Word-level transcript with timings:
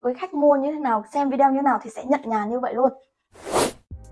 với 0.00 0.14
khách 0.14 0.34
mua 0.34 0.56
như 0.56 0.72
thế 0.72 0.78
nào 0.78 1.04
xem 1.12 1.30
video 1.30 1.50
như 1.50 1.58
thế 1.58 1.62
nào 1.62 1.78
thì 1.82 1.90
sẽ 1.90 2.04
nhận 2.04 2.20
nhà 2.24 2.46
như 2.46 2.60
vậy 2.60 2.74
luôn 2.74 2.90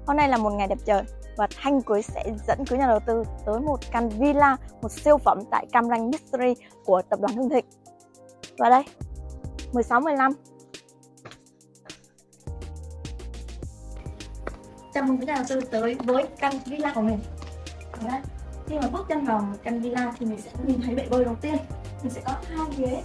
hôm 0.07 0.17
nay 0.17 0.29
là 0.29 0.37
một 0.37 0.51
ngày 0.51 0.67
đẹp 0.69 0.79
trời 0.85 1.03
và 1.37 1.49
Thanh 1.63 1.83
Cưới 1.83 2.03
sẽ 2.03 2.25
dẫn 2.47 2.59
quý 2.71 2.79
nhà 2.79 2.87
đầu 2.87 3.01
tư 3.07 3.23
tới 3.47 3.61
một 3.61 3.81
căn 3.93 4.09
villa, 4.09 4.57
một 4.83 4.93
siêu 4.93 5.19
phẩm 5.19 5.39
tại 5.51 5.67
Cam 5.73 5.89
Ranh 5.89 6.11
Mystery 6.11 6.55
của 6.85 7.03
tập 7.03 7.21
đoàn 7.21 7.37
Hưng 7.37 7.51
Thịnh. 7.51 7.65
Và 8.59 8.71
đây, 8.71 8.83
16 9.73 10.01
15. 10.01 10.33
Chào 14.95 15.05
mừng 15.05 15.19
quý 15.19 15.27
nhà 15.27 15.35
đầu 15.35 15.45
tư 15.49 15.61
tới 15.61 15.97
với 16.05 16.27
căn 16.41 16.53
villa 16.67 16.93
của 16.95 17.01
mình. 17.01 17.19
Khi 18.67 18.79
mà 18.79 18.89
bước 18.93 19.07
chân 19.09 19.25
vào 19.25 19.39
một 19.39 19.57
căn 19.63 19.81
villa 19.81 20.13
thì 20.19 20.27
mình 20.27 20.41
sẽ 20.41 20.51
nhìn 20.67 20.81
thấy 20.85 20.95
bể 20.95 21.07
bơi 21.11 21.25
đầu 21.25 21.35
tiên. 21.41 21.57
Mình 22.03 22.11
sẽ 22.11 22.21
có 22.27 22.33
hai 22.49 22.67
ghế 22.77 23.03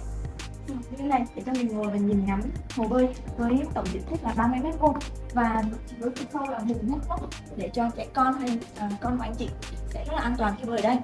Ừ, 0.68 0.74
như 0.98 1.04
này 1.04 1.24
để 1.34 1.42
cho 1.46 1.52
mình 1.52 1.68
ngồi 1.68 1.86
và 1.86 1.96
nhìn 1.96 2.26
ngắm 2.26 2.40
hồ 2.76 2.84
bơi 2.88 3.08
với 3.36 3.60
tổng 3.74 3.86
diện 3.92 4.02
tích 4.10 4.22
là 4.22 4.34
30 4.36 4.60
mét 4.62 4.80
vuông 4.80 4.96
và 5.34 5.62
với 5.98 6.10
chiều 6.14 6.26
sâu 6.32 6.42
là 6.42 6.58
10 6.58 6.74
mét 6.82 7.00
vuông 7.08 7.30
để 7.56 7.70
cho 7.72 7.90
trẻ 7.96 8.06
con 8.14 8.34
hay 8.34 8.58
à, 8.76 8.90
con 9.00 9.16
của 9.16 9.22
anh 9.22 9.34
chị 9.38 9.48
sẽ 9.90 10.04
rất 10.04 10.12
là 10.14 10.20
an 10.20 10.34
toàn 10.38 10.54
khi 10.58 10.64
bơi 10.64 10.78
ở 10.78 10.82
đây. 10.82 10.98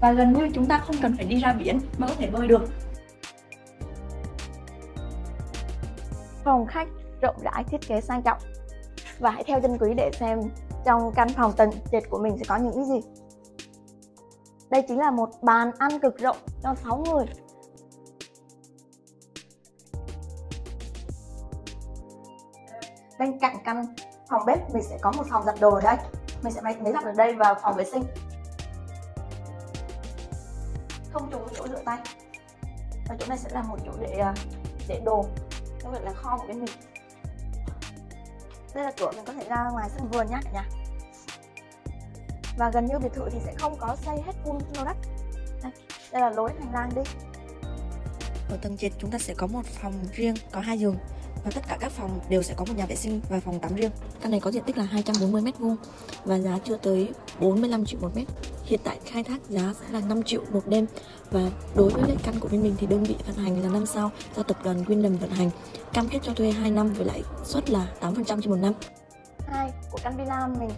Và 0.00 0.12
gần 0.12 0.32
như 0.32 0.48
chúng 0.54 0.66
ta 0.66 0.78
không 0.78 0.96
cần 1.02 1.16
phải 1.16 1.24
đi 1.24 1.36
ra 1.36 1.52
biển 1.52 1.80
mà 1.98 2.06
có 2.06 2.14
thể 2.18 2.30
bơi 2.30 2.48
được. 2.48 2.62
Phòng 6.44 6.66
khách 6.66 6.88
rộng 7.20 7.36
rãi 7.42 7.64
thiết 7.64 7.88
kế 7.88 8.00
sang 8.00 8.22
trọng. 8.22 8.38
Và 9.18 9.30
hãy 9.30 9.44
theo 9.46 9.60
chân 9.60 9.78
quý 9.78 9.94
để 9.96 10.10
xem 10.20 10.40
trong 10.84 11.12
căn 11.14 11.28
phòng 11.28 11.52
tầng 11.56 11.70
trệt 11.92 12.02
của 12.10 12.18
mình 12.18 12.36
sẽ 12.38 12.44
có 12.48 12.56
những 12.56 12.74
cái 12.74 12.84
gì. 12.84 13.00
Đây 14.70 14.82
chính 14.88 14.98
là 14.98 15.10
một 15.10 15.28
bàn 15.42 15.70
ăn 15.78 16.00
cực 16.00 16.18
rộng 16.18 16.36
cho 16.62 16.74
6 16.74 17.04
người. 17.10 17.26
Bên 23.18 23.38
cạnh 23.38 23.56
căn 23.64 23.84
phòng 24.30 24.46
bếp 24.46 24.70
mình 24.74 24.82
sẽ 24.82 24.98
có 25.00 25.12
một 25.16 25.24
phòng 25.30 25.44
giặt 25.46 25.54
đồ 25.60 25.70
ở 25.70 25.80
đây. 25.80 25.96
Mình 26.42 26.52
sẽ 26.52 26.60
máy 26.60 26.76
giặt 26.94 27.04
ở 27.04 27.12
đây 27.12 27.34
và 27.34 27.54
phòng 27.54 27.76
vệ 27.76 27.84
sinh. 27.84 28.02
Không 31.12 31.30
trùng 31.30 31.48
chỗ 31.56 31.68
rửa 31.68 31.82
tay. 31.84 31.98
Và 33.08 33.16
chỗ 33.18 33.26
này 33.28 33.38
sẽ 33.38 33.50
là 33.52 33.62
một 33.62 33.76
chỗ 33.86 33.92
để 34.00 34.18
à, 34.18 34.34
để 34.88 35.00
đồ. 35.04 35.24
Như 35.84 35.90
vậy 35.90 36.00
là 36.04 36.12
kho 36.12 36.36
của 36.38 36.46
bên 36.48 36.58
mình. 36.58 36.74
Đây 38.74 38.84
là 38.84 38.92
cửa 38.98 39.10
mình 39.14 39.24
có 39.26 39.32
thể 39.32 39.48
ra 39.48 39.68
ngoài 39.72 39.90
sân 39.96 40.08
vườn 40.08 40.26
nhá 40.30 40.40
cả 40.44 40.50
nhà. 40.52 40.64
Và 42.58 42.70
gần 42.70 42.86
như 42.86 42.98
biệt 42.98 43.12
thự 43.14 43.28
thì 43.32 43.38
sẽ 43.44 43.54
không 43.58 43.76
có 43.78 43.96
xây 43.96 44.22
hết 44.22 44.32
full 44.44 44.60
lô 44.76 44.84
đất. 44.84 44.96
Đây, 45.62 45.72
đây 46.12 46.22
là 46.22 46.30
lối 46.30 46.50
hành 46.58 46.72
lang 46.72 46.90
đi 46.94 47.02
ở 48.48 48.56
tầng 48.62 48.76
trệt 48.76 48.92
chúng 48.98 49.10
ta 49.10 49.18
sẽ 49.18 49.34
có 49.34 49.46
một 49.46 49.66
phòng 49.66 49.94
riêng 50.12 50.34
có 50.52 50.60
hai 50.60 50.78
giường 50.78 50.96
và 51.44 51.50
tất 51.54 51.60
cả 51.68 51.76
các 51.80 51.92
phòng 51.92 52.20
đều 52.28 52.42
sẽ 52.42 52.54
có 52.56 52.64
một 52.64 52.74
nhà 52.76 52.86
vệ 52.86 52.96
sinh 52.96 53.20
và 53.28 53.40
phòng 53.40 53.60
tắm 53.60 53.74
riêng. 53.74 53.90
Căn 54.20 54.30
này 54.30 54.40
có 54.40 54.50
diện 54.50 54.62
tích 54.66 54.78
là 54.78 54.84
240 54.84 55.42
m2 55.42 55.76
và 56.24 56.38
giá 56.38 56.58
chưa 56.64 56.76
tới 56.76 57.12
45 57.40 57.84
triệu 57.84 58.00
một 58.00 58.16
mét. 58.16 58.26
Hiện 58.64 58.80
tại 58.84 58.98
khai 59.04 59.24
thác 59.24 59.40
giá 59.48 59.74
sẽ 59.80 59.86
là 59.92 60.00
5 60.00 60.22
triệu 60.22 60.42
một 60.50 60.66
đêm 60.66 60.86
và 61.30 61.50
đối 61.74 61.90
với 61.90 62.02
lại 62.08 62.16
căn 62.22 62.34
của 62.40 62.48
bên 62.48 62.62
mình 62.62 62.74
thì 62.78 62.86
đơn 62.86 63.04
vị 63.04 63.16
vận 63.26 63.36
hành 63.36 63.62
là 63.62 63.68
năm 63.68 63.86
sao 63.86 64.10
do 64.36 64.42
tập 64.42 64.56
đoàn 64.64 64.84
Wyndham 64.84 65.18
vận 65.18 65.30
hành. 65.30 65.50
Cam 65.92 66.08
kết 66.08 66.18
cho 66.22 66.34
thuê 66.34 66.50
2 66.50 66.70
năm 66.70 66.92
với 66.92 67.06
lãi 67.06 67.22
suất 67.44 67.70
là 67.70 67.86
8% 68.00 68.24
trên 68.24 68.50
một 68.50 68.56
năm. 68.56 68.72
Hai 69.48 69.70
của 69.90 69.98
căn 70.02 70.16
villa 70.16 70.46
mình, 70.46 70.70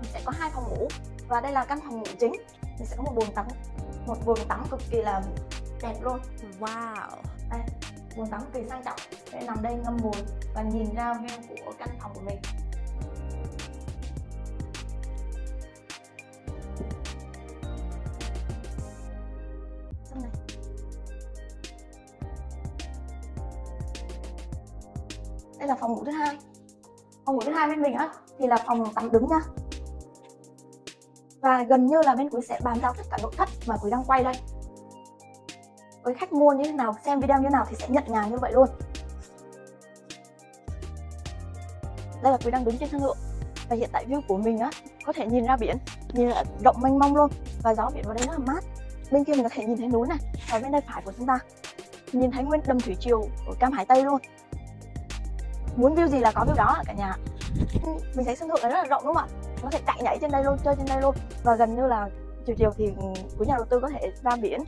mình 0.00 0.10
sẽ 0.12 0.20
có 0.24 0.32
hai 0.38 0.50
phòng 0.54 0.64
ngủ 0.68 0.88
và 1.28 1.40
đây 1.40 1.52
là 1.52 1.64
căn 1.64 1.78
phòng 1.80 1.98
ngủ 1.98 2.06
chính. 2.20 2.32
Mình 2.62 2.86
sẽ 2.86 2.96
có 2.96 3.02
một 3.02 3.12
bồn 3.14 3.32
tắm, 3.34 3.46
một 4.06 4.16
bồn 4.26 4.38
tắm 4.48 4.64
cực 4.70 4.80
kỳ 4.90 5.02
là 5.02 5.22
đẹp 5.82 5.94
luôn. 6.02 6.18
Wow. 6.60 7.08
Đây, 7.50 7.60
bồn 8.16 8.30
tắm 8.30 8.40
kỳ 8.54 8.60
sang 8.68 8.82
trọng 8.84 8.98
để 9.32 9.40
nằm 9.46 9.62
đây 9.62 9.74
ngâm 9.74 9.96
bồn 10.02 10.16
và 10.54 10.62
nhìn 10.62 10.94
ra 10.94 11.12
view 11.12 11.64
của 11.64 11.72
căn 11.78 11.88
phòng 12.00 12.12
của 12.14 12.20
mình 12.20 12.40
này. 20.14 20.30
đây 25.58 25.68
là 25.68 25.74
phòng 25.74 25.92
ngủ 25.92 26.04
thứ 26.04 26.12
hai 26.12 26.36
phòng 27.24 27.34
ngủ 27.34 27.40
thứ 27.44 27.52
hai 27.52 27.68
bên 27.68 27.82
mình 27.82 27.94
á 27.94 28.08
thì 28.38 28.46
là 28.46 28.56
phòng 28.66 28.94
tắm 28.94 29.10
đứng 29.12 29.26
nha 29.28 29.40
và 31.40 31.62
gần 31.62 31.86
như 31.86 32.02
là 32.04 32.14
bên 32.14 32.30
quý 32.30 32.40
sẽ 32.48 32.60
bàn 32.64 32.78
giao 32.82 32.94
tất 32.96 33.02
cả 33.10 33.18
nội 33.22 33.32
thất 33.36 33.48
mà 33.66 33.76
quý 33.82 33.90
đang 33.90 34.04
quay 34.04 34.24
đây 34.24 34.34
với 36.08 36.14
khách 36.14 36.32
mua 36.32 36.52
như 36.52 36.64
thế 36.64 36.72
nào, 36.72 36.94
xem 37.04 37.20
video 37.20 37.38
như 37.38 37.44
thế 37.44 37.50
nào 37.50 37.64
thì 37.68 37.76
sẽ 37.78 37.88
nhận 37.88 38.04
nhà 38.06 38.26
như 38.26 38.36
vậy 38.36 38.52
luôn. 38.52 38.68
Đây 42.22 42.32
là 42.32 42.38
quý 42.44 42.50
đang 42.50 42.64
đứng 42.64 42.78
trên 42.78 42.88
sân 42.88 43.00
thượng 43.00 43.16
và 43.68 43.76
hiện 43.76 43.90
tại 43.92 44.06
view 44.06 44.20
của 44.28 44.36
mình 44.36 44.58
á, 44.58 44.70
có 45.06 45.12
thể 45.12 45.26
nhìn 45.26 45.46
ra 45.46 45.56
biển, 45.56 45.76
nhìn 46.12 46.28
là 46.28 46.44
rộng 46.64 46.76
mênh 46.80 46.98
mông 46.98 47.16
luôn. 47.16 47.30
Và 47.62 47.74
gió 47.74 47.90
biển 47.94 48.04
vào 48.04 48.14
đây 48.14 48.26
rất 48.26 48.32
là 48.32 48.38
mát. 48.38 48.64
Bên 49.10 49.24
kia 49.24 49.32
mình 49.32 49.42
có 49.42 49.48
thể 49.52 49.64
nhìn 49.64 49.76
thấy 49.76 49.88
núi 49.88 50.06
này, 50.08 50.18
và 50.50 50.58
bên 50.58 50.72
đây 50.72 50.80
phải 50.80 51.02
của 51.04 51.12
chúng 51.18 51.26
ta. 51.26 51.38
Nhìn 52.12 52.30
thấy 52.30 52.44
nguyên 52.44 52.60
đầm 52.66 52.80
thủy 52.80 52.96
triều 53.00 53.20
ở 53.20 53.54
cam 53.58 53.72
hải 53.72 53.86
tây 53.86 54.04
luôn. 54.04 54.18
Muốn 55.76 55.94
view 55.94 56.06
gì 56.06 56.18
là 56.18 56.32
có 56.34 56.44
view 56.44 56.54
đó 56.54 56.82
cả 56.86 56.92
nhà. 56.92 57.16
Ừ, 57.84 57.90
mình 58.14 58.24
thấy 58.24 58.36
sân 58.36 58.48
thượng 58.48 58.62
này 58.62 58.70
rất 58.70 58.78
là 58.78 58.84
rộng 58.84 59.02
đúng 59.06 59.14
không 59.14 59.24
ạ? 59.24 59.50
Có 59.62 59.70
thể 59.70 59.80
chạy 59.86 59.98
nhảy 60.02 60.18
trên 60.20 60.30
đây 60.30 60.44
luôn, 60.44 60.58
chơi 60.64 60.74
trên 60.76 60.86
đây 60.86 61.00
luôn. 61.00 61.14
Và 61.44 61.56
gần 61.56 61.76
như 61.76 61.86
là 61.86 62.08
chiều 62.46 62.56
chiều 62.58 62.70
thì 62.76 62.86
ừ, 62.86 63.06
quý 63.38 63.46
nhà 63.46 63.54
đầu 63.56 63.66
tư 63.70 63.80
có 63.82 63.88
thể 63.88 64.12
ra 64.22 64.36
biển 64.36 64.60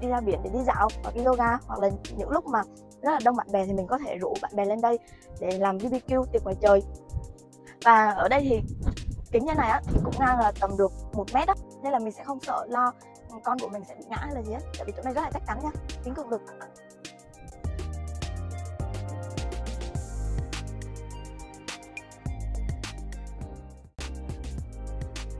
đi 0.00 0.08
ra 0.08 0.20
biển 0.20 0.40
để 0.44 0.50
đi 0.50 0.58
dạo 0.66 0.88
hoặc 1.02 1.14
đi 1.14 1.24
yoga, 1.24 1.58
hoặc 1.66 1.80
là 1.80 1.88
những 2.16 2.30
lúc 2.30 2.46
mà 2.46 2.62
rất 3.02 3.12
là 3.12 3.18
đông 3.24 3.36
bạn 3.36 3.46
bè 3.52 3.66
thì 3.66 3.72
mình 3.72 3.86
có 3.86 3.98
thể 3.98 4.16
rủ 4.18 4.34
bạn 4.42 4.50
bè 4.56 4.64
lên 4.64 4.80
đây 4.80 4.98
để 5.40 5.58
làm 5.58 5.78
BBQ 5.78 6.24
tiệc 6.24 6.44
ngoài 6.44 6.56
trời. 6.60 6.82
Và 7.84 8.10
ở 8.10 8.28
đây 8.28 8.40
thì 8.50 8.62
kính 9.32 9.44
như 9.44 9.54
này 9.54 9.70
á, 9.70 9.80
thì 9.86 10.00
cũng 10.04 10.14
ngang 10.18 10.38
là 10.38 10.52
tầm 10.60 10.76
được 10.78 10.92
một 11.12 11.26
mét 11.34 11.48
á, 11.48 11.54
nên 11.82 11.92
là 11.92 11.98
mình 11.98 12.12
sẽ 12.12 12.24
không 12.24 12.40
sợ 12.40 12.66
lo 12.68 12.92
con 13.44 13.58
của 13.58 13.68
mình 13.68 13.82
sẽ 13.88 13.94
bị 13.94 14.04
ngã 14.08 14.16
hay 14.16 14.34
là 14.34 14.42
gì 14.42 14.52
hết 14.52 14.60
tại 14.78 14.84
vì 14.86 14.92
chỗ 14.96 15.02
này 15.04 15.14
rất 15.14 15.22
là 15.22 15.30
chắc 15.32 15.42
chắn 15.46 15.60
nha, 15.62 15.70
kính 16.04 16.14
cường 16.14 16.28
lực. 16.28 16.42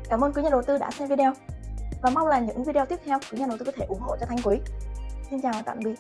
Cảm 0.09 0.25
ơn 0.25 0.33
quý 0.33 0.43
nhà 0.43 0.51
đầu 0.51 0.63
tư 0.63 0.79
đã 0.79 0.91
xem 0.91 1.09
video 1.09 1.33
và 2.03 2.11
mong 2.11 2.29
là 2.29 2.39
những 2.39 2.65
video 2.65 2.87
tiếp 2.87 2.99
theo 3.05 3.19
quý 3.33 3.39
nhà 3.39 3.47
đầu 3.47 3.59
tư 3.59 3.65
có 3.65 3.73
thể 3.77 3.87
ủng 3.89 4.01
hộ 4.01 4.17
cho 4.21 4.27
Thanh 4.27 4.39
Quý. 4.45 4.57
Xin 5.31 5.41
chào 5.43 5.53
và 5.53 5.63
tạm 5.63 5.79
biệt. 5.85 5.95